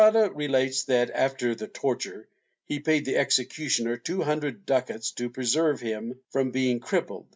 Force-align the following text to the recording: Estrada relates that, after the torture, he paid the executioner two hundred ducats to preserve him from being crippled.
Estrada 0.01 0.33
relates 0.33 0.85
that, 0.85 1.11
after 1.11 1.53
the 1.53 1.67
torture, 1.67 2.27
he 2.65 2.79
paid 2.79 3.05
the 3.05 3.17
executioner 3.17 3.97
two 3.97 4.23
hundred 4.23 4.65
ducats 4.65 5.11
to 5.11 5.29
preserve 5.29 5.79
him 5.79 6.17
from 6.31 6.49
being 6.49 6.79
crippled. 6.79 7.27